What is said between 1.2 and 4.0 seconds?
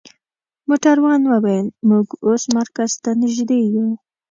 وویل: موږ اوس مرکز ته نژدې یو.